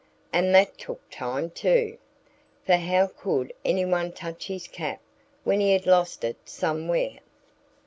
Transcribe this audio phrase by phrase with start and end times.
[0.33, 1.99] And that took time, too.
[2.65, 4.99] For how could anyone touch his cap
[5.43, 7.19] when he had lost it somewhere?